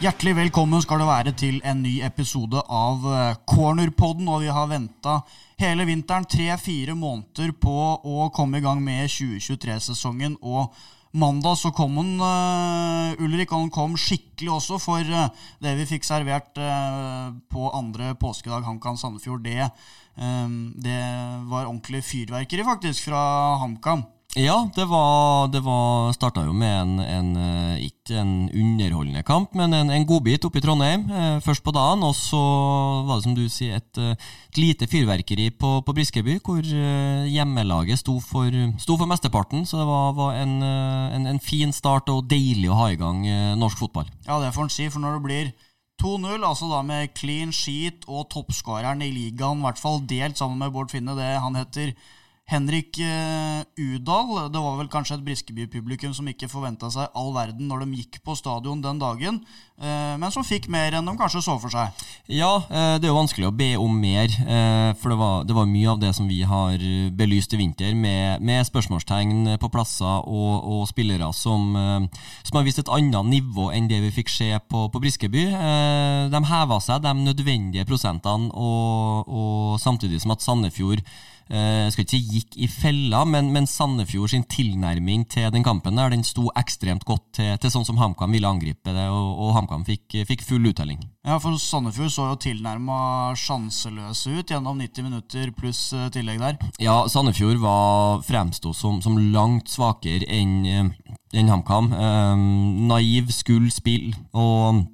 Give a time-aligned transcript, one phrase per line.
[0.00, 4.30] Hjertelig velkommen skal det være til en ny episode av eh, Cornerpodden.
[4.32, 5.18] Og vi har venta
[5.60, 7.74] hele vinteren, tre-fire måneder, på
[8.08, 10.38] å komme i gang med 2023-sesongen.
[10.40, 10.72] Og
[11.20, 14.78] mandag så kom han, uh, Ulrik, og han kom skikkelig også.
[14.80, 15.28] For uh,
[15.60, 19.68] det vi fikk servert uh, på andre påskedag, HamKam Sandefjord, det,
[20.80, 21.02] det
[21.52, 23.20] var ordentlig fyrverkeri, faktisk, fra
[23.60, 24.08] HamKam.
[24.38, 29.74] Ja, det var, var starta jo med en, en, eh, ikke en underholdende kamp, men
[29.74, 31.08] en, en godbit oppe i Trondheim.
[31.10, 32.38] Eh, først på dagen, og så
[33.08, 34.14] var det som du sier et, eh,
[34.52, 39.64] et lite fyrverkeri på, på, Briskeby, hvor hjemmelaget sto for, sto for mesteparten.
[39.66, 43.26] Så det var, var en, en, fin start og deilig å ha i gang
[43.58, 44.06] norsk fotball.
[44.28, 45.50] Ja, det får en si, for når det blir
[46.04, 50.62] 2-0, altså da med clean sheet og toppskåreren i ligaen, i hvert fall delt sammen
[50.62, 51.92] med Bård Finne, det han heter
[52.50, 54.50] Henrik uh, Udal.
[54.50, 58.20] Det var vel kanskje et Briskeby-publikum som ikke forventa seg all verden når de gikk
[58.26, 59.38] på stadion den dagen,
[59.78, 61.94] uh, men som fikk mer enn de kanskje så for seg.
[62.26, 64.32] Ja, uh, det er jo vanskelig å be om mer,
[65.00, 66.82] for det var, det var, mye av det som vi har
[67.16, 72.80] belyst i vinter, med, med spørsmålstegn på plasser og, og spillere som, som, har vist
[72.82, 75.44] et annet nivå enn det vi fikk se på, på Briskeby.
[76.32, 82.04] de heva seg de nødvendige prosentene, og, og samtidig som at Sandefjord Eh, jeg skal
[82.04, 86.22] ikke si gikk i fella, men, men, Sandefjord sin tilnærming til den kampen der, den
[86.26, 90.20] sto ekstremt godt til, til sånn som HamKam ville angripe det, og, og HamKam fikk,
[90.28, 91.02] fikk, full uttelling.
[91.26, 93.00] Ja, for Sandefjord så jo tilnærma
[93.38, 96.60] sjanseløse ut gjennom 90 minutter pluss eh, tillegg der.
[96.82, 100.94] Ja, Sandefjord var fremsto som, som langt svakere enn eh,
[101.34, 101.92] en HamKam.
[101.94, 104.86] Um, naiv, skuld, spill og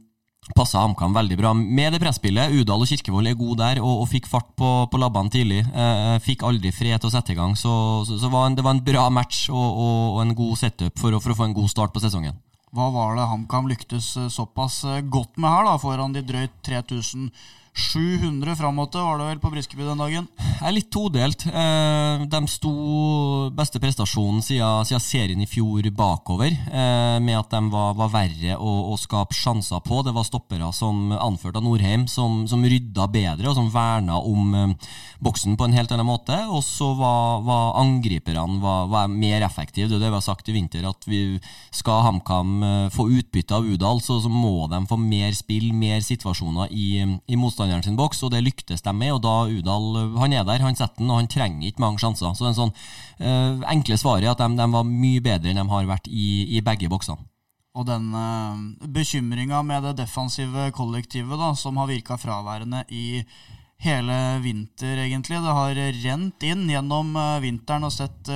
[0.55, 2.52] Passa HamKam veldig bra med det presspillet.
[2.55, 5.64] Udal og Kirkevold er gode der og, og fikk fart på, på labbene tidlig.
[5.66, 8.59] Eh, eh fikk aldri fred til å sette i gang, så, så, så var en,
[8.59, 11.48] det var en bra match og, og, og en god setup for, for, å få
[11.48, 12.38] en god start på sesongen.
[12.76, 16.54] Hva var det HamKam lyktes eh, såpass eh, godt med her, da, foran de drøyt
[16.69, 17.31] 3000
[17.76, 20.28] 700 framåt var det vel på Briskeby den dagen?
[20.41, 21.42] Jeg er litt todelt.
[21.44, 22.70] Eh, de sto
[23.53, 28.56] beste prestasjonen siden, siden serien i fjor bakover, eh, med at de var, var verre
[28.56, 30.00] å, å, skape sjanser på.
[30.06, 34.56] Det var stoppere som anført av Norheim, som, som rydda bedre og som verna om
[34.56, 34.88] eh,
[35.20, 36.41] boksen på en helt annen måte.
[36.48, 39.91] Og så var, var angriperne var, var, mer effektive.
[39.92, 41.36] Det er det vi har sagt i vinter, at vi
[41.69, 46.72] skal HamKam få utbytte av Udal, så, så må de få mer spill, mer situasjoner
[46.72, 49.12] i, i motstand motstanderen sin boks, og det lyktes de med.
[49.12, 52.34] og da Udal han er der, han setter den, og han trenger ikke mange sjanser.
[52.34, 52.72] Så det sånn
[53.21, 56.56] uh, enkle svaret er at de, de, var mye bedre enn de har vært i,
[56.56, 57.19] i begge boksene.
[57.77, 63.25] Og den uh, bekymringa med det defensive kollektivet da, som har virka fraværende i
[63.83, 65.43] hele vinter, egentlig.
[65.43, 67.12] Det har rent inn gjennom
[67.43, 68.31] vinteren og sett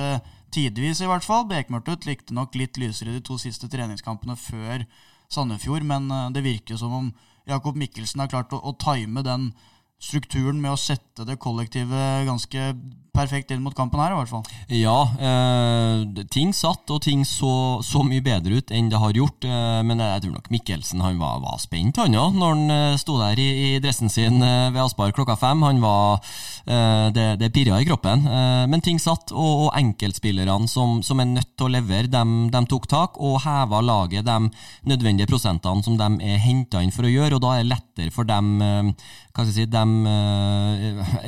[0.53, 1.47] tidvis, i hvert fall.
[1.49, 2.29] Bekmørkt ut.
[2.29, 4.85] Nok litt lysere de to siste treningskampene før
[5.33, 7.09] Sandefjord, men det virker som om
[7.51, 9.51] Jakob Mikkelsen har klart å, å time den
[10.01, 12.71] strukturen med å sette det kollektivet ganske
[13.11, 14.43] perfekt inn mot kampen her, i hvert fall.
[14.71, 19.43] Ja, eh, ting satt, og ting så, så, mye bedre ut enn det har gjort.
[19.47, 22.99] Eh, men jeg tror nok Mikkelsen han var, var spent, han òg, når han eh,
[23.01, 25.63] sto der i, i, dressen sin eh, ved Aspar klokka fem.
[25.67, 26.21] Han var
[26.65, 28.23] eh, Det, det pirra i kroppen.
[28.27, 32.63] Eh, men ting satt, og, og enkeltspillerne som, som, er nødt til å levere, de,
[32.71, 34.37] tok tak og heva laget de
[34.87, 38.13] nødvendige prosentene som de er henta inn for å gjøre, og da er det lettere
[38.15, 40.05] for dem, hva skal jeg si, dem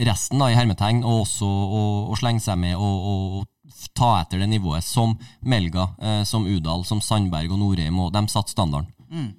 [0.07, 3.49] resten da, i hermetegn, og også å, slenge seg med og, og,
[3.97, 5.15] ta etter det nivået, som
[5.49, 7.99] Melga, eh, som Udal, som Sandberg og Norheim.
[7.99, 8.89] og De satte standarden.
[9.09, 9.31] Mm.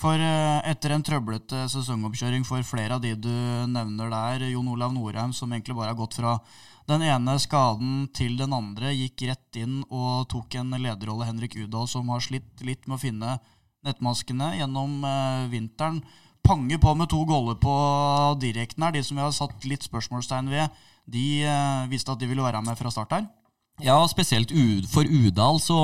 [0.00, 3.32] For eh, etter en trøblete sesongoppkjøring for flere av de du
[3.72, 6.36] nevner der, Jon Olav Norheim, som egentlig bare har gått fra
[6.86, 11.88] den ene skaden til den andre, gikk rett inn og tok en lederrolle, Henrik Udal,
[11.90, 13.38] som har slitt litt med å finne
[13.86, 16.02] nettmaskene gjennom eh, vinteren.
[16.46, 17.72] Pange på med to goller på
[18.42, 22.28] direkten her, de som vi har satt litt spørsmålstegn ved de eh, visste at de
[22.28, 23.26] ville være med fra start her.
[23.84, 24.52] Ja, spesielt
[24.88, 25.76] for Udal, så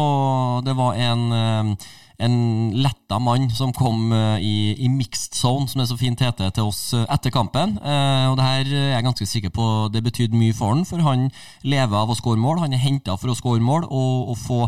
[0.64, 1.74] det var en, eh,
[2.24, 2.36] en
[2.72, 6.70] letta mann som kom eh, i, i, mixed zone, som det så fint heter, til
[6.70, 7.76] oss etter kampen.
[7.78, 11.28] Og det her er jeg ganske sikker på det betydde mye for han, for han
[11.62, 12.64] lever av å skåre mål.
[12.64, 14.62] Han er henta for å skåre mål, og å få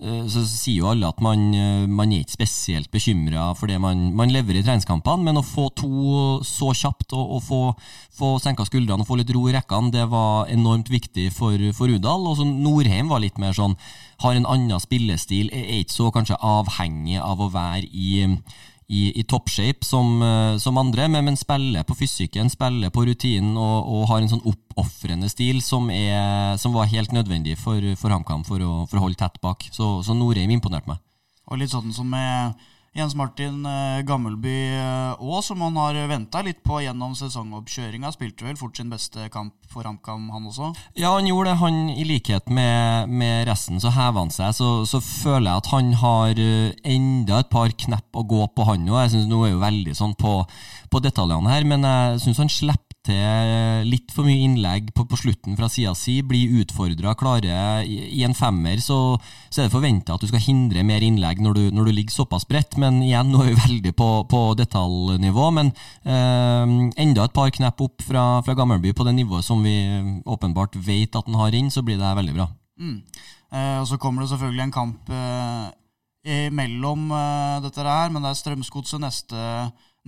[0.00, 4.06] så sier jo alle at man, eh, man er ikke spesielt bekymra for det man,
[4.16, 7.60] man lever i treningskampene, men å få to så kjapt og, og få,
[8.16, 11.92] få senka skuldrene og få litt ro i rekkene, det var enormt viktig for, for
[11.92, 12.24] Udal.
[12.30, 13.76] Og så Norheim var litt mer sånn
[14.24, 18.10] har en annen spillestil, er ikke så kanskje avhengig av å være i
[18.90, 23.54] i, i toppshape som, eh, som, andre, men, men, spiller på fysikken, spiller på rutinen
[23.54, 28.10] og, og har en sånn oppofrende stil som, er, som, var helt nødvendig for, for
[28.10, 29.68] HamKam for, for, å holde tett bak.
[29.70, 30.98] Så, så Norheim imponerte meg.
[31.50, 32.58] Og litt sånn som med
[32.90, 34.56] Jens Martin eh, Gammelby
[35.22, 38.10] òg, eh, som han har venta litt på gjennom sesongoppkjøringa.
[38.10, 40.72] Spilte vel fort sin beste kamp for HamKam, han også?
[40.98, 41.60] Ja, han gjorde det.
[41.60, 44.56] Han, I likhet med, med resten, så hever han seg.
[44.58, 48.66] Så, så, føler jeg at han har eh, enda et par knepp å gå på,
[48.66, 49.04] han òg.
[49.04, 50.40] Jeg synes Nå er jo veldig sånn på,
[50.90, 55.18] på detaljene her, men jeg syns han slipper til litt for mye innlegg på, på
[55.18, 59.16] slutten fra sida si, blir utfordra, klare i, en femmer, så,
[59.48, 62.14] så er det forventa at du skal hindre mer innlegg når du, når du ligger
[62.14, 62.76] såpass bredt.
[62.80, 65.48] Men igjen, nå er vi veldig på, på detaljnivå.
[65.56, 65.72] Men
[66.04, 69.74] eh, enda et par knepp opp fra, fra, Gammelby på det nivået som vi
[70.28, 72.50] åpenbart vet at han har inn, så blir det veldig bra.
[72.80, 72.96] Mm.
[73.50, 78.34] Eh, og så kommer det selvfølgelig en kamp eh, mellom eh, dette her, men det
[78.34, 79.46] er Strømsgodset neste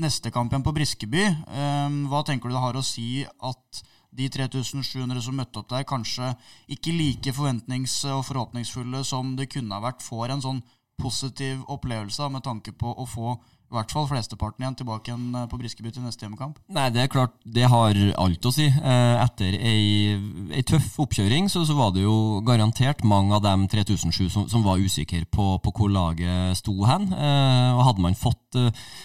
[0.00, 1.25] neste kamp igjen på Briskeby.
[1.53, 5.85] Ehm, hva tenker du det har å si at de 3700 som møtte opp der,
[5.89, 6.35] kanskje
[6.69, 10.62] ikke like forventnings- og forhåpningsfulle som det kunne ha vært, får en sånn
[11.00, 13.37] positiv opplevelse med tanke på å få
[13.73, 16.59] i hvert fall flesteparten igjen tilbake igjen eh, på Briskeby til neste hjemmekamp?
[16.73, 18.67] Nei, Det er klart, det har alt å si.
[18.69, 20.19] Eh, etter ei,
[20.53, 24.65] ei tøff oppkjøring så, så, var det jo garantert mange av dem 3007 som, som
[24.67, 27.09] var usikre på, på, hvor laget sto hen.
[27.17, 28.59] Eh, og Hadde man fått,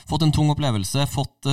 [0.07, 1.47] fått en tung opplevelse, fått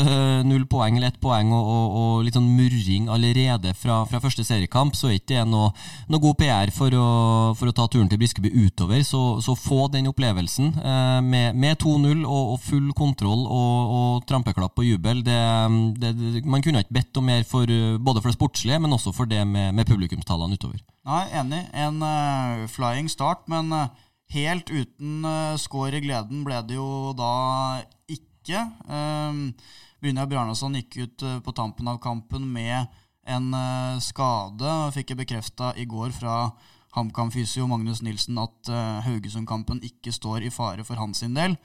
[0.44, 4.44] null poeng eller ett poeng og, og, og, litt sånn murring allerede fra, fra første
[4.46, 5.70] seriekamp, så er ikke det noe,
[6.10, 7.06] noe god PR for å,
[7.56, 9.00] for å, ta turen til Briskeby utover.
[9.06, 10.74] Så, så få den opplevelsen
[11.24, 15.20] med, med 2-0 og, og full kontroll kontroll og, og trampeklapp og jubel.
[15.26, 15.38] Det,
[16.00, 16.14] det,
[16.48, 17.68] man kunne ikke bedt om mer for,
[18.00, 20.80] både for det sportslige, men også for det med, med publikumstallene utover.
[21.04, 21.60] Nei, Enig.
[21.76, 23.90] En uh, flying start, men uh,
[24.32, 27.32] helt uten uh, score i gleden ble det jo da
[28.08, 28.62] ikke.
[28.88, 29.52] Uh,
[30.00, 32.88] Brynjar Bjarnason gikk ut på tampen av kampen med
[33.24, 33.46] en
[34.04, 34.68] skade.
[34.68, 36.50] og Fikk jeg bekrefta i går fra
[36.92, 38.68] HamKam-fysio Magnus Nilsen at
[39.06, 41.56] Haugesund-kampen ikke står i fare for hans del.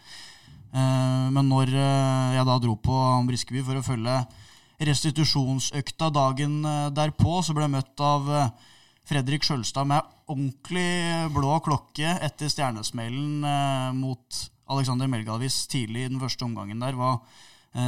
[0.69, 2.99] Eh, men når eh, jeg da dro på
[3.29, 4.19] Briskeby for å følge
[4.89, 8.29] restitusjonsøkta dagen eh, derpå, så ble jeg møtt av
[9.09, 13.41] Fredrik Sjølstad med ordentlig blå klokke etter stjernesmellen
[13.97, 16.93] mot Alexander Melgavis tidlig i den første omgangen der.
[16.93, 17.47] Eh,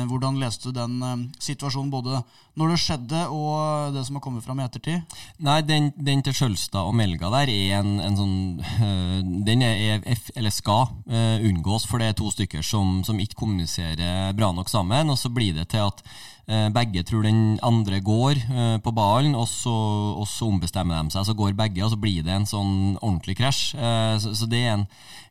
[0.10, 2.22] hvordan leste du den eh, situasjonen, både
[2.60, 5.16] når det skjedde og det som har kommet fram i ettertid?
[5.42, 10.04] Nei, Den, den til Skjølstad og Melga der er en, en sånn uh, Den er,
[10.36, 15.10] eller skal unngås, for det er to stykker som, som ikke kommuniserer bra nok sammen.
[15.10, 16.04] Og så blir det til at
[16.48, 18.40] begge tror den andre går
[18.84, 19.72] på ballen, og så,
[20.18, 21.28] og så, ombestemmer de seg.
[21.28, 23.76] Så går begge, og så blir det en sånn ordentlig krasj.
[24.20, 24.86] Så, så, det er en,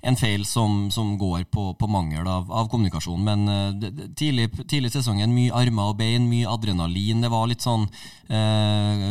[0.07, 3.21] en feil som, som går på, på mangel av, av kommunikasjon.
[3.27, 3.45] Men
[4.17, 4.49] tidlig
[4.91, 5.35] i sesongen.
[5.35, 7.23] Mye armer og bein, mye adrenalin.
[7.25, 7.87] Det var litt sånn
[8.31, 9.05] eh,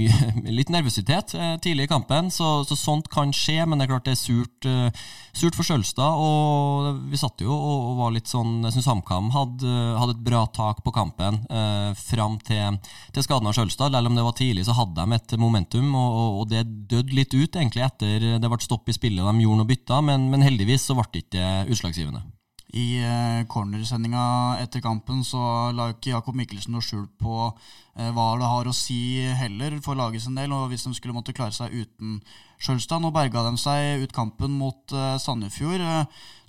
[0.00, 2.30] mye, Litt nervøsitet eh, tidlig i kampen.
[2.34, 5.04] Så, så, sånt kan skje, men det er klart det er surt, eh,
[5.36, 6.20] surt for Sjølstad.
[6.20, 10.24] Og vi satt jo og, og var litt sånn Jeg syns HamKam hadde, hadde, et
[10.26, 12.80] bra tak på kampen eh, fram til,
[13.14, 13.94] til skaden av Sjølstad.
[13.94, 17.36] Selv om det var tidlig, så hadde de et momentum, og, og det døde litt
[17.36, 19.24] ut egentlig etter det ble stopp i spillet.
[19.24, 22.26] De gjorde noe bytta, men, men heldigvis så ble det ikke utslagsgivende.
[22.70, 28.26] I eh, cornersendinga etter kampen så la ikke Jakob Mikkelsen noe skjul på eh, hva
[28.38, 31.56] det har å si heller for laget sin del, og hvis de skulle måtte klare
[31.56, 32.20] seg uten
[32.60, 33.02] Sjølstad.
[33.02, 35.82] Nå berga de seg ut kampen mot eh, Sandefjord.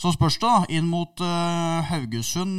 [0.02, 1.22] Så spørs det, da, inn mot
[1.92, 2.58] Haugesund.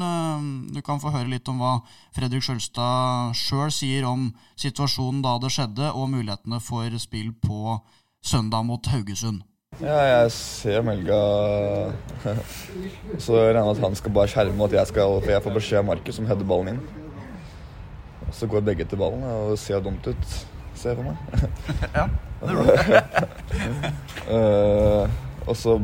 [0.71, 1.73] Du kan få høre litt om hva
[2.15, 7.81] Fredrik Sjølstad sjøl sier om situasjonen da det skjedde, og mulighetene for spill på
[8.23, 9.43] søndag mot Haugesund.
[9.81, 11.19] Ja, jeg ser Melga
[13.17, 15.55] Så jeg regner med at han skal bare skjerme at jeg skal For jeg får
[15.57, 16.83] beskjed av Markus som header ballen inn.
[18.29, 20.39] Og så går begge til ballen, og det ser dumt ut,
[20.79, 21.17] ser jeg for meg.
[21.99, 22.07] ja,
[22.43, 23.93] det er det.
[24.37, 25.81] uh, og så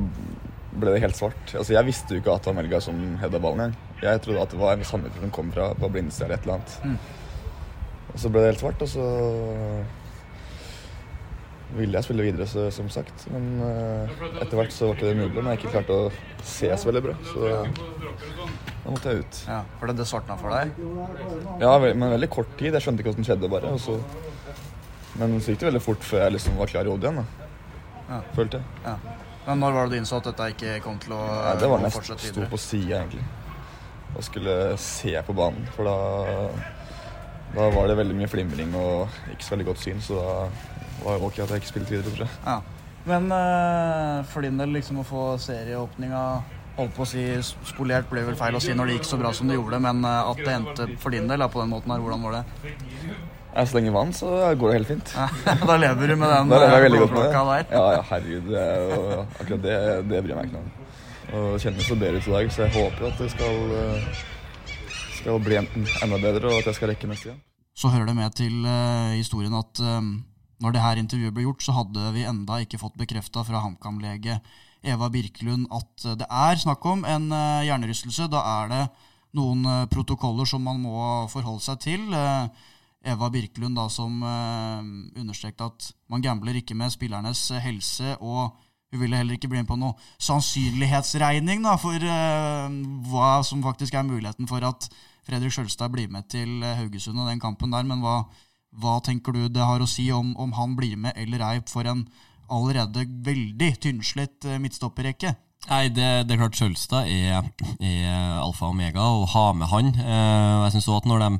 [0.80, 1.54] ble det helt svart.
[1.54, 3.78] Altså, Jeg visste jo ikke at det var Melga som heada ballen engang.
[4.02, 6.58] Jeg trodde at det var en Sandefjord som kom fra på blindeste eller et eller
[6.58, 6.76] annet.
[6.84, 6.98] Mm.
[8.08, 9.06] Og så ble det helt svart, og så
[11.76, 13.26] ville jeg spille videre, så, som sagt.
[13.32, 16.06] Men uh, etter hvert så var ikke det mulig men jeg ikke klarte å
[16.40, 17.16] se så veldig bra.
[17.28, 19.40] Så da måtte jeg ut.
[19.50, 20.72] Ja, For det svartna for deg?
[21.60, 22.72] Ja, men veldig kort tid.
[22.72, 23.74] Jeg skjønte ikke hva som skjedde, bare.
[23.82, 23.98] Så,
[25.20, 27.20] men så gikk det veldig fort før jeg liksom var klar i hodet igjen.
[27.20, 27.48] da.
[28.08, 28.20] Ja.
[28.38, 28.86] Følte jeg.
[28.88, 29.26] Ja.
[29.48, 31.80] Men når var det du innså at dette ikke kom til å Nei, Det var
[31.80, 33.22] mest sto på sida, egentlig.
[34.12, 35.64] Og skulle se på banen.
[35.72, 35.94] For da,
[37.54, 40.34] da var det veldig mye flimring og ikke så veldig godt syn, så da
[41.00, 42.34] var det ok at jeg ikke spilte videre, tror jeg.
[42.44, 42.58] Ja.
[43.08, 46.22] Men uh, for din del, liksom å få serieåpninga
[46.76, 47.24] holdt på å si
[47.70, 50.04] spolert ble vel feil å si når det gikk så bra som det gjorde, men
[50.04, 52.44] uh, at det endte for din del på den måten her, hvordan var det?
[53.54, 54.28] Ja, så lenge vann, så
[54.58, 55.14] går det helt fint.
[55.70, 56.68] da lever du med den med det.
[57.68, 57.72] Der.
[57.72, 58.50] Ja, ja, herregud.
[58.52, 59.78] Det er jo, akkurat det,
[60.10, 60.88] det bryr jeg meg ikke noe om.
[61.28, 64.22] Og det kjennes så bedre ut i dag, så jeg håper at det skal, eh,
[65.18, 67.42] skal bli enda bedre, og at jeg skal rekke neste gang.
[67.78, 70.00] Så hører det med til uh, historien at uh,
[70.64, 74.40] når det her intervjuet ble gjort, så hadde vi enda ikke fått bekrefta fra HamKam-lege
[74.82, 78.30] Eva Birkelund at det er snakk om en uh, hjernerystelse.
[78.32, 78.82] Da er det
[79.38, 82.08] noen uh, protokoller som man må forholde seg til.
[83.06, 88.16] Eva Birkelund da som understreket at man gambler ikke med spillernes helse.
[88.20, 88.56] og
[88.90, 92.00] hun ville heller ikke bli med på noe sannsynlighetsregning da, for
[93.12, 94.88] hva som faktisk er muligheten for at
[95.28, 97.84] Fredrik Sjølstad blir med til Haugesund og den kampen der.
[97.84, 98.22] Men hva,
[98.80, 101.88] hva tenker du det har å si om, om han blir med eller ei for
[101.88, 102.06] en
[102.48, 105.34] allerede veldig tynnslitt eh, midtstopperrekke?
[105.66, 107.48] Nei, det, det, er klart Sjølstad er,
[107.82, 109.90] er, alfa og omega, og ha med han.
[110.00, 111.30] Eh, jeg synes også at når de,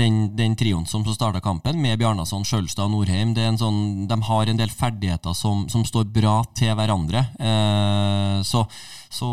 [0.00, 4.58] Den, den trioen som starta kampen, med Bjarnason, Sjølstad og Norheim, sånn, de har en
[4.58, 7.28] del ferdigheter som, som står bra til hverandre.
[7.38, 8.64] Eh, så
[9.08, 9.28] så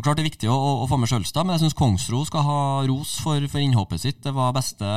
[0.00, 2.60] klart det er viktig å, å få med Sjølstad, men jeg syns Kongsro skal ha
[2.88, 4.22] ros for, for innhoppet sitt.
[4.24, 4.88] Det var beste,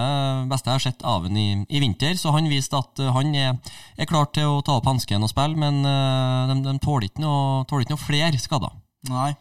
[0.47, 3.57] beste jeg har sett av ham i, i, vinter, så han viste at han er,
[3.97, 7.25] er, klar til å ta opp hansken og spille, men uh, de, de tåler ikke
[7.25, 8.79] noe, tåler ikke noe flere skader.
[9.11, 9.33] Nei,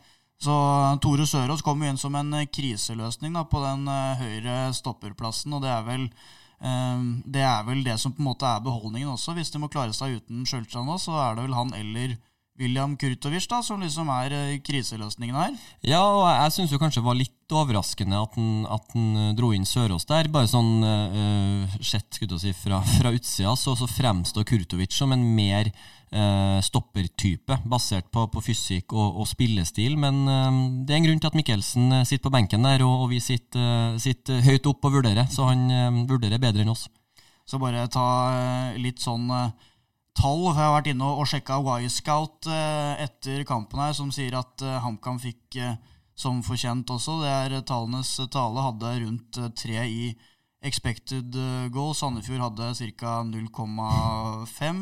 [0.43, 0.57] så
[1.03, 5.63] Tore Sørås kom jo inn som en kriseløsning da, på den uh, høyre stopperplassen, og
[5.67, 6.11] det er vel
[6.59, 9.31] det er vel det som på en måte er beholdningen også.
[9.37, 12.17] Hvis de må klare seg uten Sjølstad så er det vel han eller
[12.59, 15.53] William Kurtovic, da, som liksom er uh, kriseløsningen her.
[15.87, 19.53] Ja, og jeg syns kanskje det var litt overraskende at han, at han uh, dro
[19.55, 20.31] inn Sørås der.
[20.35, 25.23] Bare sånn uh, sett skulle si, fra, fra utsida så, så, fremstår Kurtovic som en
[25.37, 29.95] mer uh, stoppertype, basert på, på fysikk og, og, spillestil.
[30.01, 30.25] Men
[30.83, 33.95] det er en grunn til at Mikkelsen sitter på benken der, og, og vi sitter,
[34.03, 35.31] sitter, høyt opp og vurderer.
[35.31, 36.89] Så han vurderer bedre enn oss.
[37.49, 38.09] Så bare ta
[38.77, 39.31] litt sånn
[40.19, 40.49] tall.
[40.51, 44.65] For jeg har vært inne og sjekka Y-Scout eh, etter kampen her, som sier at
[44.65, 45.77] eh, HamKam fikk eh,
[46.19, 47.21] som fortjent også.
[47.23, 48.65] Det er tallenes tale.
[48.67, 50.11] Hadde rundt tre i
[50.67, 51.37] expected
[51.71, 51.95] goal.
[51.95, 53.21] Sandefjord hadde ca.
[53.29, 54.81] 0,5.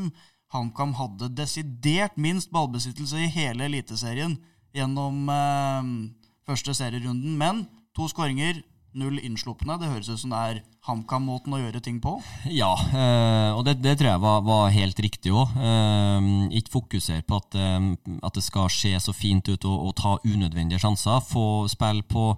[0.55, 4.38] HamKam hadde desidert minst ballbesittelse i hele Eliteserien
[4.73, 5.28] gjennom
[6.49, 7.37] første serierunden.
[7.37, 8.62] Men to skåringer,
[8.99, 9.76] null innslupne.
[9.81, 12.17] Det høres ut som det er HamKam-måten å gjøre ting på?
[12.57, 15.57] Ja, øh, og det, det, tror jeg var, var helt riktig òg.
[15.59, 16.29] Eh,
[16.61, 20.15] ikke fokusere på at, uh, at, det skal se så fint ut og, og ta
[20.25, 21.21] unødvendige sjanser.
[21.26, 22.29] Få spille på,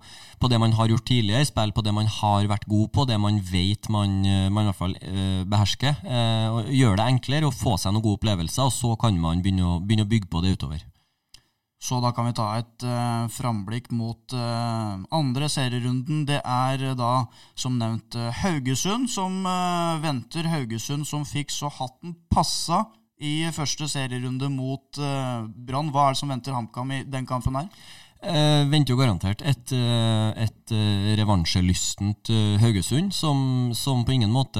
[0.41, 3.21] på, det man har gjort tidligere, spille på det man har vært god på, det
[3.21, 4.97] man vet man, man i hvert fall
[5.49, 6.01] behersker.
[6.73, 9.81] Gjøre det enklere og få seg noen gode opplevelser, og så kan man begynne å,
[9.83, 10.88] begynne å bygge på det utover.
[11.79, 16.25] Så da kan vi ta et uh, framblikk mot uh, andre serierunden.
[16.27, 17.13] Det er uh, da
[17.55, 19.47] som nevnt Haugesund som
[20.03, 20.51] venter.
[20.51, 22.85] Haugesund som fikk så hatten passa
[23.19, 25.89] i første serierunde mot Brann.
[25.95, 27.71] Hva er det som venter HamKam i den kampen her?
[28.19, 34.59] Eh, venter jo garantert et, eh, et eh, revansjelystent Haugesund, som, som, på ingen måte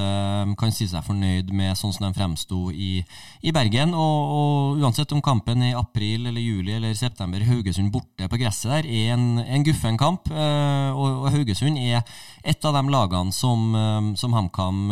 [0.55, 3.03] kan si seg fornøyd med sånn som de fremsto i,
[3.43, 3.91] i, Bergen.
[3.91, 8.39] Og, og, uansett om kampen er i april eller juli eller september, Haugesund borte på
[8.39, 10.31] gresset der, er en, en guffen kamp.
[10.31, 11.99] Og, og, Haugesund er
[12.47, 13.75] et av de lagene som,
[14.15, 14.87] som HamKam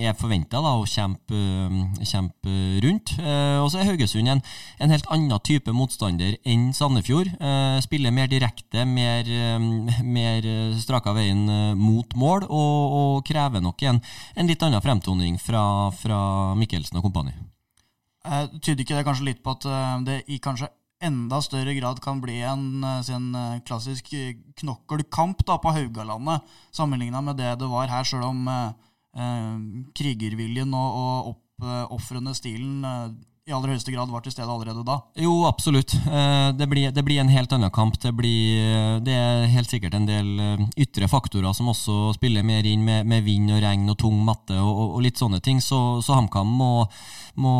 [0.00, 1.44] er forventa å kjempe,
[2.00, 3.12] kjempe, rundt.
[3.20, 4.42] Og så er Haugesund en,
[4.80, 7.36] en helt annen type motstander enn Sandefjord
[7.90, 10.44] spiller mer direkte, mer, eh, mer
[10.78, 13.98] straka veien eh, mot mål, og, og krever nok en,
[14.36, 16.20] en, litt annen fremtoning fra, fra
[16.54, 17.34] Mikkelsen og kompani.
[18.22, 19.66] Eh, tyder ikke det kanskje litt på at
[20.06, 20.70] det i kanskje
[21.02, 23.28] enda større grad kan bli en, en
[23.66, 24.12] klassisk
[24.60, 29.56] knokkelkamp da, på Haugalandet, sammenligna med det det var her, sjøl om eh,
[29.98, 32.84] krigerviljen og, og oppofrende stilen
[33.48, 34.98] i aller høyeste grad var til stede allerede da?
[35.18, 35.94] Jo, absolutt.
[35.96, 37.96] Eh, det blir, det blir en helt annen kamp.
[38.00, 42.68] Det, blir, det, er helt sikkert en del eh, ytre faktorer som også spiller mer
[42.68, 45.62] inn, med, med vind og regn og tung matte og, og, litt sånne ting.
[45.64, 46.70] Så, så HamKam må,
[47.40, 47.54] må,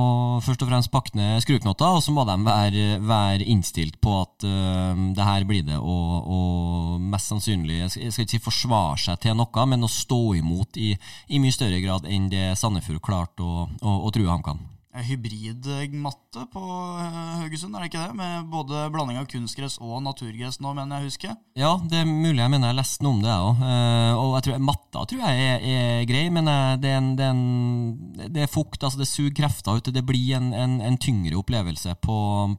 [0.44, 4.46] først og fremst pakke ned skruknotter, og så må de være, være innstilt på at
[4.46, 9.38] uh, det her blir det, og, mest sannsynlig Jeg skal ikke si forsvare seg til
[9.38, 10.92] noe, men å stå imot i,
[11.32, 16.60] i mye større grad enn det Sandefjord klarte å, å, å true HamKam hybridmatte på
[16.98, 18.16] eh, Haugesund, er det ikke det?
[18.18, 21.36] Med både blanding av kunstgress og naturgress nå, mener jeg husker.
[21.58, 23.62] Ja, det er mulig jeg mener jeg leste noe om det, òg.
[23.70, 27.12] Eh, og jeg tror, matta tror jeg er, er grei, men eh, det er, en,
[27.18, 29.92] det, er en, det er, fukt, altså det suger krefter ut.
[29.94, 32.16] Det blir en, en, en tyngre opplevelse på,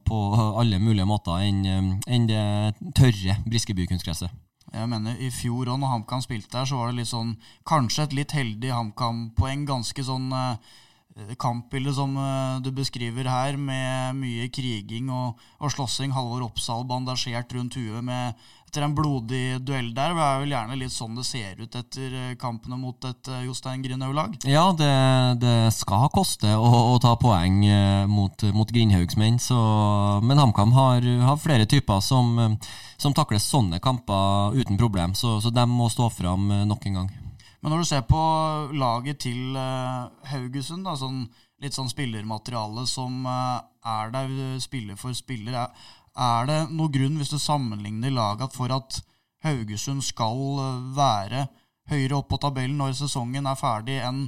[0.08, 0.22] på,
[0.62, 2.46] alle mulige måter enn, en det
[2.96, 4.32] tørre Briskeby-kunstgresset.
[4.72, 7.34] Jeg mener, I fjor òg, når HamKam spilte der, så var det litt sånn
[7.68, 9.66] Kanskje et litt heldig HamKam-poeng.
[9.68, 10.78] Ganske sånn eh,
[11.38, 16.12] kampbildet som eh, du beskriver her, med mye kriging og, og slåssing.
[16.14, 18.38] Halvor Oppsal bandasjert rundt huet med,
[18.68, 20.14] etter en blodig duell der.
[20.16, 23.44] Det er vel gjerne litt sånn det ser ut etter eh, kampene mot et eh,
[23.44, 24.38] Jostein Grindhaug-lag.
[24.48, 24.92] Ja, det,
[25.42, 29.36] det, skal koste å, å ta poeng eh, mot, mot Grindhaugsmenn.
[29.42, 29.58] Så,
[30.24, 32.56] men HamKam har, har, flere typer som,
[32.96, 37.12] som, takler sånne kamper uten problem, så, så de må stå fram nok en gang.
[37.62, 38.20] Men når du ser på
[38.74, 41.28] laget til Haugesund, da, sånn,
[41.62, 45.84] litt sånn spillermateriale som er der spiller for spiller, er,
[46.18, 48.98] er det noen grunn, hvis du sammenligner laga, for at
[49.42, 51.46] Haugesund skal eh, være
[51.90, 54.26] høyere opp på tabellen når sesongen er ferdig, enn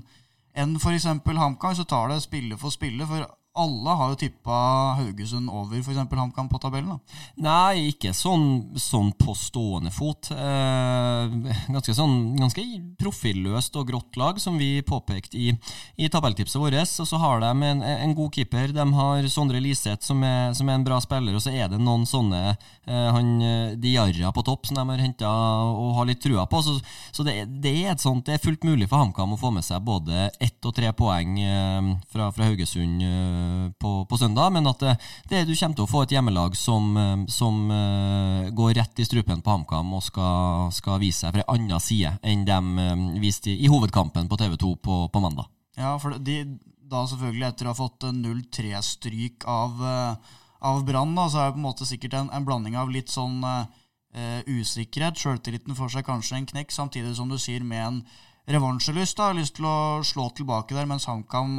[0.55, 1.07] enn f.eks.
[1.11, 3.09] HamKam, så tar det spiller for spiller.
[3.11, 4.55] For alle har jo tippa
[4.99, 5.99] Haugesund over f.eks.
[6.11, 6.97] HamKam på tabellen?
[6.97, 7.19] da.
[7.45, 10.33] Nei, ikke sånn, sånn på stående fot.
[10.35, 12.65] Eh, ganske, sånn, ganske
[12.99, 15.53] profilløst og grått lag, som vi påpekte i,
[15.95, 16.75] i tabelltipset vårt.
[16.75, 18.75] Og så har de en, en, god keeper.
[18.75, 21.39] De har Sondre Liseth, som er, som er en bra spiller.
[21.39, 23.33] Og så er det noen sånne eh, han,
[23.79, 26.63] Diarra på topp som de har henta og har litt trua på.
[26.67, 26.81] Så,
[27.15, 29.87] så det, det, er sånt, det er fullt mulig for HamKam å få med seg
[29.87, 33.44] både ett og tre poeng eh, fra, fra Haugesund eh,
[33.79, 34.83] på, på, søndag, men at
[35.29, 39.07] det, du kommer til å få et hjemmelag som, eh, som uh, går rett i
[39.07, 43.05] strupen på HamKam og skal, skal, vise seg fra en annen side enn de um,
[43.23, 45.51] viste i, i, hovedkampen på TV2 på, på, mandag.
[45.79, 46.43] Ja, for de,
[46.91, 49.81] da selvfølgelig etter å ha fått 0-3-stryk av,
[50.65, 53.41] av Brann, så er det på en måte sikkert en, en blanding av litt sånn
[53.43, 53.65] uh,
[54.47, 55.19] usikkerhet.
[55.19, 57.99] Sjøltilliten får seg kanskje en knekk, samtidig som du sier med en
[58.47, 59.19] revansjelyst.
[59.19, 61.59] da, Lyst til å slå tilbake der, mens HamKam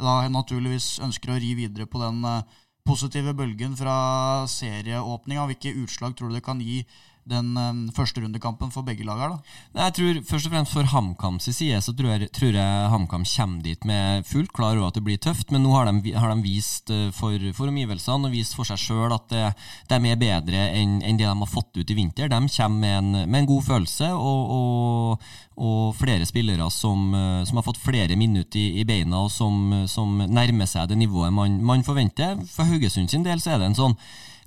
[0.00, 5.46] da naturligvis ønsker å ri videre på den eh, positive bølgen fra serieåpninga.
[5.50, 6.82] Hvilke utslag tror du det kan gi
[7.28, 9.34] den um, første rundekampen for begge lag her?
[9.34, 9.84] da?
[9.86, 13.64] Jeg tror Først og fremst for HamKams side så tror jeg, tror jeg HamKam kommer
[13.64, 16.44] dit med fullt klar over at det blir tøft, men nå har de, har de
[16.44, 19.44] vist uh, for, for, omgivelsene og vist for seg sjøl at det,
[19.90, 22.30] de er bedre enn, en det de har fått ut i vinter.
[22.30, 25.28] De kommer med en, med en god følelse og, og,
[25.60, 27.12] og, flere spillere som,
[27.46, 31.34] som, har fått flere minutter i, i beina og som, som, nærmer seg det nivået
[31.34, 32.38] man, man forventer.
[32.50, 33.98] For Haugesund sin del så er det en sånn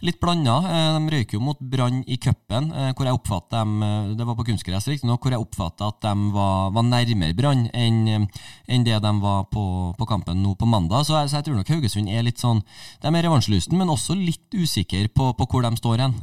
[0.04, 0.58] litt blanda.
[0.68, 4.28] Eh, de røyker jo mot Brann i cupen, eh, hvor jeg oppfatter dem eh, Det
[4.28, 8.28] var på kunstgress, riktignok, hvor jeg oppfatter at de var, var nærmere Brann enn,
[8.68, 9.66] enn det de var på,
[9.98, 11.08] på, kampen nå på mandag.
[11.08, 12.62] Så jeg, så jeg, tror nok Haugesund er litt sånn
[13.02, 16.20] De er revansjelysten, men også litt usikre på, på, hvor de står hen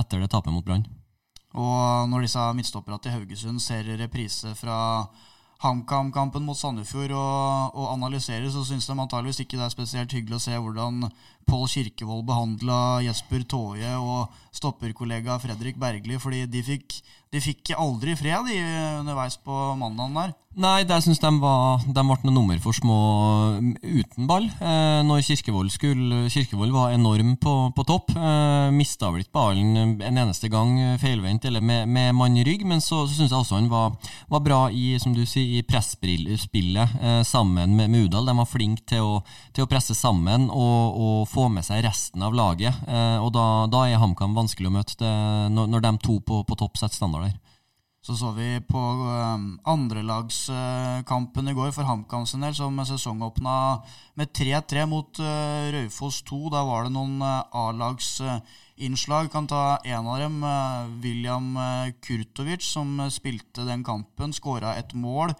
[0.00, 0.84] etter det tapet mot Brann.
[1.54, 4.78] Og når disse midtstopperne til Haugesund ser reprise fra
[5.64, 10.36] HamKam-kampen mot Sandefjord og, og analysere, så syns de antageligvis ikke det er spesielt hyggelig
[10.36, 11.06] å se hvordan
[11.48, 16.98] Pål Kirkevold behandla Jesper Taaje og stopperkollega Fredrik Bergli, fordi de fikk
[17.34, 18.62] de fikk aldri fred de,
[19.02, 20.34] underveis på mandagen der.
[20.54, 22.96] Nei, der syns de, de ble noen nummer for små
[23.82, 24.44] uten ball.
[24.62, 28.12] Eh, når Kirkevold, skulle, Kirkevold var enorm på, på topp.
[28.14, 32.62] Eh, Mista vel ikke ballen en eneste gang feilvendt eller med, med mann i rygg,
[32.70, 33.96] men så, så syns jeg også han var,
[34.30, 38.30] var, bra i som du sier, i presspillet eh, sammen med, med, Udal.
[38.30, 39.20] De var flinke til å,
[39.56, 42.78] til å presse sammen og, og, få med seg resten av laget.
[42.86, 45.14] Eh, og da, da er HamKam vanskelig å møte det,
[45.56, 47.23] når, når de to på, på topp setter standard.
[48.04, 53.52] Så så vi på um, andrelagskampen i går for HamKam sin del, som sesongåpna
[54.20, 56.40] med 3-3 mot uh, Raufoss 2.
[56.52, 59.30] Da var det noen uh, A-lagsinnslag.
[59.32, 60.36] Kan ta en av dem.
[60.44, 61.56] Uh, William
[62.04, 65.32] Kurtovic, som spilte den kampen, skåra et mål.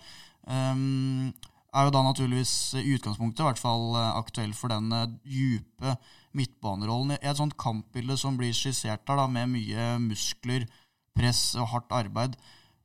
[0.48, 1.34] Um,
[1.74, 4.88] er jo da naturligvis i utgangspunktet i hvert fall aktuell for den
[5.20, 5.98] dype
[6.32, 7.18] midtbanerollen.
[7.18, 10.64] I et sånt kampbilde som blir skissert der, da, med mye muskler
[11.14, 12.36] press og hardt arbeid,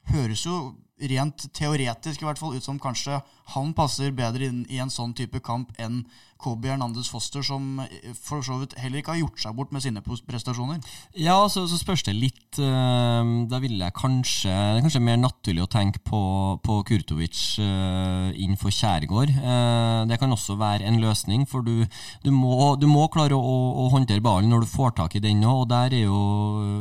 [0.09, 0.73] høres jo
[1.11, 3.21] rent teoretisk i hvert fall ut som kanskje
[3.55, 6.03] han passer bedre inn i en sånn type kamp enn
[6.39, 7.81] Kobi Hernandez Foster, som
[8.15, 10.79] for så vidt heller ikke har gjort seg bort med sine prestasjoner.
[11.19, 15.19] Ja, så, så spørs det litt uh, Da ville jeg kanskje Det er kanskje mer
[15.19, 16.21] naturlig å tenke på,
[16.63, 19.33] på Kurtovic inn innenfor Kjærgaard.
[19.35, 21.83] Uh, det kan også være en løsning, for du,
[22.23, 25.43] du, må, du må, klare å, å, håndtere ballen når du får tak i den
[25.43, 26.21] nå, og der er jo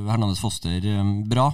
[0.07, 0.87] Hernandez Foster
[1.29, 1.51] bra.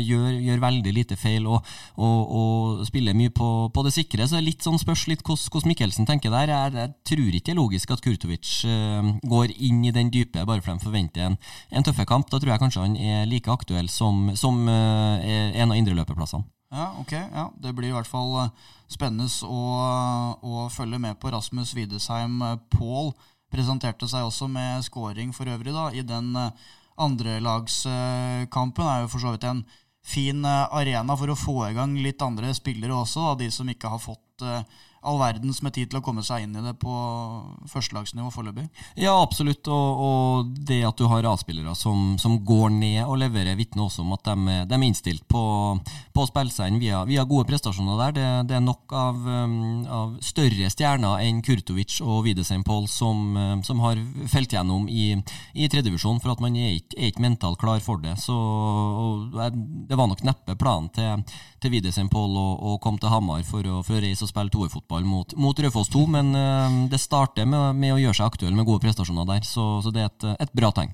[0.00, 1.68] Gjør, gjør, veldig lite feil og,
[2.02, 4.26] og, og spiller mye på, på, det sikre.
[4.26, 6.52] Så det litt sånn spørs litt hvordan Mikkelsen tenker der.
[6.52, 10.44] Jeg, jeg tror ikke det er logisk at Kurtovic uh, går inn i den dype
[10.48, 11.38] bare for de forventer en,
[11.70, 12.30] en tøffe kamp.
[12.30, 16.48] Da tror jeg kanskje han er like aktuell som, som uh, en av indreløperplassene.
[16.72, 17.12] Ja, ok.
[17.12, 19.58] Ja, det blir i hvert fall eh, spennende å,
[20.40, 21.28] å følge med på.
[21.34, 22.38] Rasmus Widesheim
[22.72, 23.10] Paul
[23.52, 26.32] presenterte seg også med scoring for øvrig da, i den
[26.96, 28.88] andrelagskampen.
[28.88, 29.60] er jo for så vidt en
[30.02, 33.92] fin arena for å få i gang litt andre spillere også, av de som ikke
[33.92, 34.46] har fått
[35.02, 36.92] all verdens med tid til å komme seg inn i det på
[37.70, 38.68] førstelagsnivå foreløpig.
[39.02, 39.66] Ja, absolutt.
[39.66, 44.04] Og, og, det at du har A-spillere som, som, går ned og leverer, vitner også
[44.04, 45.42] om at de, de er innstilt på,
[46.14, 48.14] på å spille seg inn via, via, gode prestasjoner der.
[48.18, 49.56] Det, det er nok av, um,
[49.90, 53.98] av, større stjerner enn Kurtovic og Widesein Pohl som, um, som, har
[54.30, 55.16] felt gjennom i,
[55.58, 58.14] i tredjevisjon, for at man er ikke, er ikke mentalt klar for det.
[58.22, 58.36] Så
[59.90, 61.26] det var nok neppe planen til,
[61.62, 64.91] til Widesein Pohl å komme til Hamar for å, for å reise og spille toerfotball
[65.00, 68.68] mot, mot Raufoss 2, men uh, det starter med, med, å gjøre seg aktuell med
[68.68, 70.92] gode prestasjoner der, så, så det er et, et bra tegn.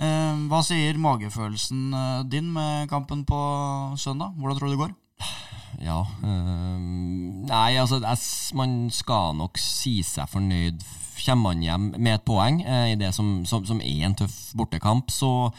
[0.00, 3.38] Eh, hva sier magefølelsen eh, din med kampen på
[4.00, 4.32] søndag?
[4.40, 4.94] Hvordan tror du det går?
[5.82, 6.80] Ja øh,
[7.48, 8.00] Nei, altså
[8.56, 10.80] man skal nok si seg fornøyd.
[11.22, 14.54] Kommer man hjem med et poeng øh, i det som, som, som er en tøff
[14.56, 15.52] bortekamp, så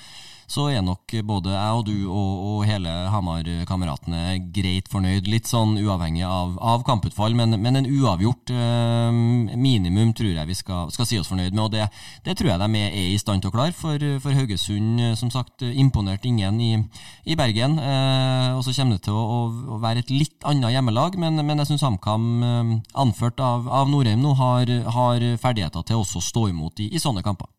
[0.48, 5.30] så er nok både jeg og du og, og hele Hamar-kameratene greit fornøyd.
[5.32, 9.22] Litt sånn uavhengig av, av kamputfall, men, men, en uavgjort eh,
[9.58, 11.64] minimum tror jeg vi skal, skal, si oss fornøyd med.
[11.66, 11.88] Og det,
[12.28, 13.76] det tror jeg de er, i stand til å klare.
[13.78, 16.72] For, for Haugesund, eh, som sagt, imponerte ingen i,
[17.26, 17.80] i Bergen.
[17.80, 19.26] Eh, og så kommer det til å,
[19.76, 23.92] å, være et litt annet hjemmelag, men, men jeg syns HamKam, eh, anført av, av
[23.92, 27.50] Norheim, nå har, har ferdigheter til også å stå imot i, i sånne kamper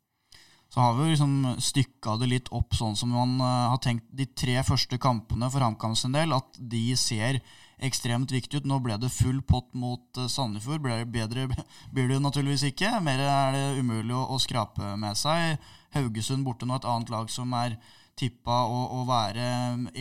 [0.72, 4.26] så har vi liksom stykka det litt opp sånn som man uh, har tenkt de
[4.26, 7.38] tre første kampene for HamKam sin del, at de ser
[7.84, 8.66] ekstremt viktig ut.
[8.66, 10.82] Nå ble det full pott mot uh, Sandefjord.
[10.88, 11.46] Det bedre
[11.94, 12.90] blir det jo naturligvis ikke.
[13.06, 15.60] Mer er det umulig å, å skrape med seg.
[15.94, 17.78] Haugesund borte nå, et annet lag som er
[18.18, 19.46] tippa å, å være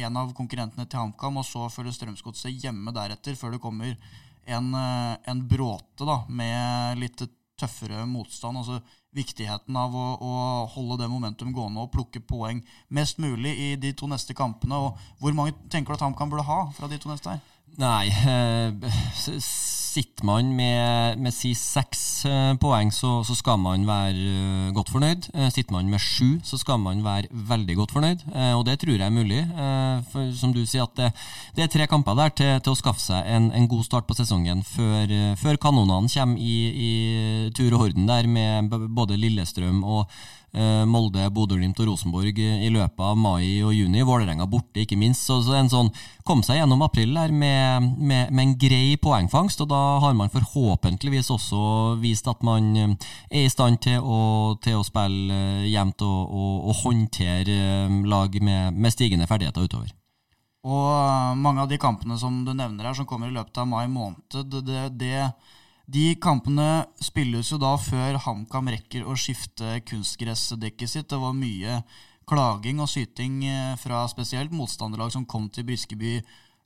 [0.06, 3.94] en av konkurrentene til HamKam, og så følger Strømsgodset hjemme deretter, før det kommer
[4.46, 7.26] en, uh, en bråte da, med litt
[7.60, 8.58] tøffere motstand.
[8.58, 8.82] altså
[9.16, 10.34] viktigheten av å, å,
[10.74, 14.76] holde det momentum gående og plukke poeng mest mulig i de to neste kampene.
[14.76, 17.44] og Hvor mange tenker du at HamKam burde ha fra de to neste her?
[17.78, 18.70] Nei, eh,
[19.94, 24.92] sitter man med, med si seks eh, poeng, så, så, skal man være eh, godt
[24.94, 25.30] fornøyd.
[25.54, 28.26] Sitter man med sju, så skal man være veldig godt fornøyd.
[28.58, 29.42] Og det tror jeg er mulig.
[30.12, 31.10] For som du sier, at det,
[31.58, 34.18] det er tre kamper der til, til å skaffe seg en, en, god start på
[34.18, 36.56] sesongen før, før kanonene kommer i,
[36.88, 36.92] i
[37.56, 43.02] tur og orden der med både Lillestrøm og Eh, Molde, Bodø-Glimt og Rosenborg i løpet
[43.02, 44.04] av mai og juni.
[44.06, 45.26] Vålerenga borte, ikke minst.
[45.26, 45.90] Så, en sånn,
[46.28, 49.64] kom seg gjennom april der med, med, med, en grei poengfangst.
[49.66, 51.64] Og da har man forhåpentligvis også
[52.04, 52.94] vist at man eh,
[53.32, 54.22] er i stand til å,
[54.62, 59.92] til å spille eh, jevnt og, og, og, håndtere lag med, med stigende ferdigheter utover.
[60.64, 63.88] Og mange av de kampene som du nevner her, som kommer i løpet av mai
[63.92, 65.26] måned, det, det
[65.86, 71.10] de kampene spilles jo da før HamKam rekker å skifte kunstgressdekket sitt.
[71.12, 71.82] Det var mye
[72.30, 76.22] klaging og syting eh, fra spesielt motstanderlag som kom til Briskeby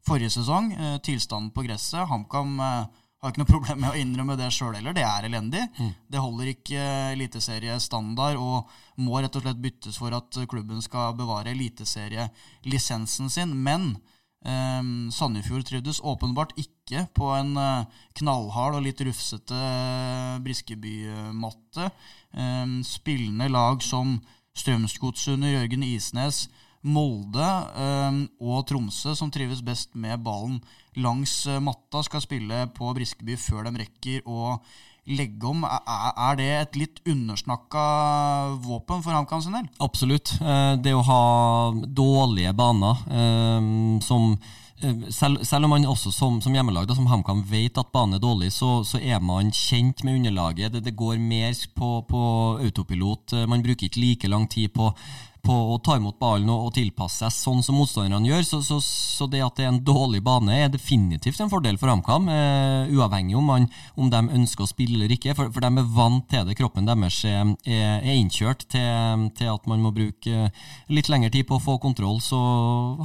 [0.05, 0.69] forrige sesong.
[0.73, 2.05] Eh, tilstanden på gresset.
[2.11, 4.93] HamKam eh, har ikke noe problem med å innrømme det sjøl heller.
[4.93, 5.63] Det er elendig.
[5.79, 5.89] Mm.
[6.13, 8.69] Det holder ikke eliteseriestandard og
[9.01, 13.57] må rett og slett byttes for at klubben skal bevare eliteserielisensen sin.
[13.65, 13.95] Men
[14.47, 21.89] Sandefjord trivdes åpenbart ikke på en uh, knallhard og litt rufsete uh, Briskeby-matte.
[22.31, 24.17] Um, spillende lag som
[24.57, 26.47] Strømsgodset Jørgen Isnes,
[26.87, 30.61] Molde um, og Tromsø, som trives best med ballen
[30.95, 34.57] langs uh, matta, skal spille på Briskeby før de rekker å
[35.07, 35.63] legge om.
[35.63, 37.83] Er det et litt undersnakka
[38.63, 39.67] våpen for HamKam sin del?
[39.83, 40.35] Absolutt.
[40.41, 41.23] Eh, det å ha
[41.71, 43.69] dårlige baner eh,
[44.03, 44.33] som
[44.81, 48.17] eh, selv, selv, om man også som, som hjemmelag da, som HamKam vet at banen
[48.17, 50.75] er dårlig, så, så, er man kjent med underlaget.
[50.75, 52.25] Det, det går mer på, på,
[52.67, 53.39] autopilot.
[53.47, 54.91] Man bruker ikke like lang tid på,
[55.45, 58.45] på å ta imot ballen og, og tilpasse seg sånn som motstanderne gjør.
[58.47, 61.91] Så, så, så, det at det er en dårlig bane, er definitivt en fordel for
[61.91, 62.29] HamKam.
[62.31, 63.67] Eh, uavhengig om, man,
[63.99, 66.57] om de ønsker å spille eller ikke, for, for de er vant til det.
[66.59, 70.49] Kroppen deres er, er, innkjørt til, til, at man må bruke
[70.93, 72.19] litt lengre tid på å få kontroll.
[72.23, 72.39] Så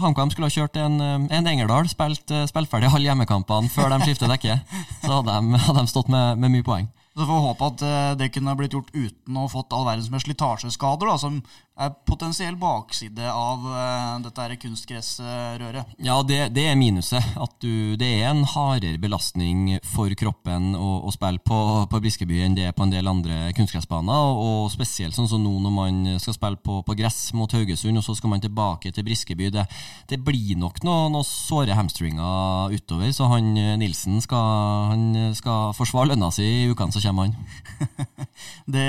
[0.02, 4.30] HamKam skulle ha kjørt en, en Engerdal, spilt, spilt ferdig alle hjemmekampene før de skifter
[4.32, 4.58] dekke.
[5.02, 6.90] Så hadde de, hadde de stått med, med mye poeng.
[7.12, 10.08] Så får vi håpe at eh, det kunne blitt gjort uten å fått all verdens
[10.12, 11.42] med slitasjeskader, da, som
[11.72, 15.94] er potensiell bakside av uh, dette kunstgressrøret.
[16.04, 17.24] Ja, det, det, er minuset.
[17.40, 21.58] At du, det er en hardere belastning for kroppen å, å spille på,
[21.88, 24.37] på, Briskeby enn det er på en del andre kunstgressbaner.
[24.37, 28.04] Og, spesielt sånn som nå når man skal spille på, på, gress mot Haugesund, og
[28.04, 29.48] så skal man tilbake til Briskeby.
[29.54, 29.64] Det,
[30.12, 36.12] det blir nok noen noe såre hamstringer utover, så han Nilsen skal, han skal forsvare
[36.12, 37.96] lønna si i ukene som kommer, han.
[38.76, 38.88] det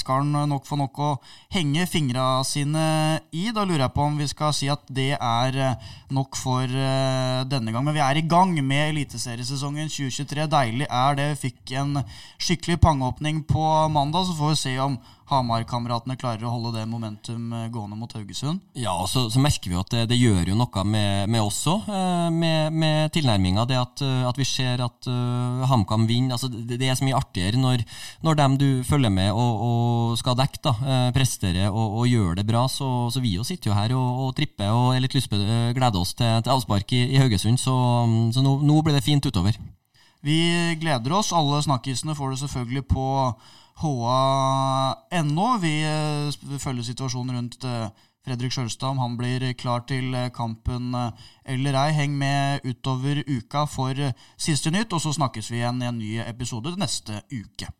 [0.00, 1.10] skal han nok få nok å
[1.54, 2.84] henge fingra sine
[3.32, 3.48] i.
[3.54, 7.42] Da lurer jeg på om vi skal si at det er eh, nok for uh,
[7.48, 7.84] denne gang.
[7.86, 10.46] Men vi er i gang med eliteseriesesongen 2023.
[10.52, 11.28] Deilig er det.
[11.34, 12.00] Vi fikk en
[12.38, 17.50] skikkelig pangeåpning på mandag, så får vi se om Hamar-kameratene klarer å holde det momentum
[17.50, 18.60] eh, gående mot Haugesund?
[18.78, 21.58] Ja, og så, så merker vi at det, det, gjør jo noe med, med oss
[21.70, 23.64] òg, eh, med, med tilnærminga.
[23.66, 26.36] Det at, eh, at, vi ser at uh, HamKam vinner.
[26.36, 27.82] Altså, det, det, er så mye artigere når,
[28.22, 30.74] når dem du følger med og, og skal dekke, da,
[31.16, 32.66] presterer og, og gjør det bra.
[32.70, 35.98] Så, så vi jo sitter jo her og, og tripper og er litt lyst gleder
[35.98, 37.58] oss til, til avspark i, i, Haugesund.
[37.58, 37.74] Så,
[38.30, 39.58] så nå, nå blir det fint utover.
[40.26, 40.38] Vi
[40.78, 41.34] gleder oss.
[41.34, 43.06] Alle snakkisene får det selvfølgelig på
[43.82, 45.48] HA.no.
[45.60, 47.88] Vi uh, følger situasjonen rundt uh,
[48.26, 50.94] Fredrik Sjølstad, om han blir klar til uh, kampen
[51.44, 51.92] eller ei.
[51.96, 54.00] Heng med utover uka for
[54.36, 57.70] siste nytt, og så snakkes vi igjen i en ny episode neste uke.